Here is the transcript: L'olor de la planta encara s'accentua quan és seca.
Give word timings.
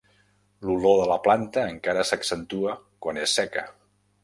L'olor 0.67 0.97
de 0.99 1.05
la 1.11 1.17
planta 1.27 1.67
encara 1.75 2.07
s'accentua 2.13 2.75
quan 3.07 3.23
és 3.29 3.39
seca. 3.41 3.67